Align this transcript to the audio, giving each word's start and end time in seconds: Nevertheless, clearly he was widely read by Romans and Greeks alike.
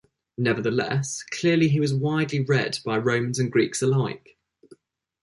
Nevertheless, 0.39 1.21
clearly 1.29 1.67
he 1.69 1.79
was 1.79 1.93
widely 1.93 2.39
read 2.39 2.79
by 2.83 2.97
Romans 2.97 3.37
and 3.37 3.51
Greeks 3.51 3.83
alike. 3.83 4.35